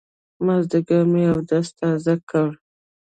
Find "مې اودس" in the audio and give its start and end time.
1.11-1.67